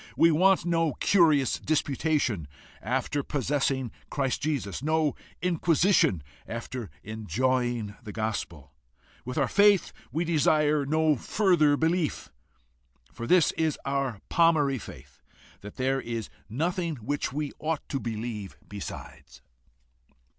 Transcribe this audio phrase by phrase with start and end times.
[0.17, 2.47] We want no curious disputation
[2.81, 8.73] after possessing Christ Jesus, no inquisition after enjoying the gospel!
[9.25, 12.29] With our faith we desire no further belief.
[13.13, 15.19] For this is our palmary faith,
[15.59, 19.43] that there is nothing which we ought to believe besides."